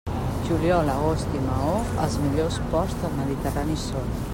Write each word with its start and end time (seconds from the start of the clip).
Juliol, 0.47 0.89
agost 0.93 1.37
i 1.39 1.43
Maó, 1.51 1.75
els 2.07 2.17
millors 2.25 2.61
ports 2.75 3.01
del 3.05 3.19
Mediterrani 3.23 3.83
són. 3.89 4.15